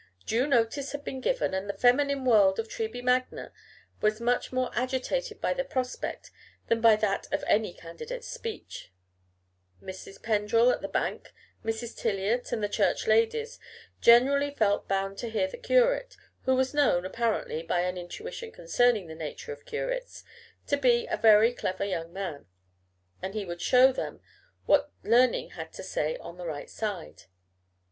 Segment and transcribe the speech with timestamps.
[0.25, 3.53] Due notice had been given, and the feminine world of Treby Magna
[4.01, 6.31] was much more agitated by the prospect
[6.69, 8.91] than by that of any candidate's speech.
[9.79, 10.19] Mrs.
[10.23, 11.31] Pendrell at the Bank,
[11.63, 11.95] Mrs.
[12.01, 13.59] Tiliot, and the Church ladies
[14.01, 19.05] generally felt bound to hear the curate, who was known, apparently by an intuition concerning
[19.05, 20.23] the nature of curates,
[20.65, 22.47] to be a very clever young man;
[23.21, 24.19] and he would show them
[24.65, 27.25] what learning had to say on the right side.